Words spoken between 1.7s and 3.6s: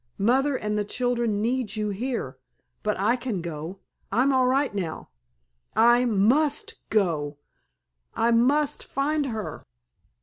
you here. But I can